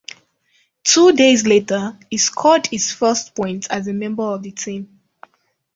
Two 0.83 1.11
days 1.11 1.45
later, 1.45 1.95
he 2.09 2.17
scored 2.17 2.65
his 2.65 2.91
first 2.91 3.35
points 3.35 3.67
as 3.67 3.85
a 3.87 3.93
member 3.93 4.23
of 4.23 4.41
the 4.41 4.49
team. 4.49 4.99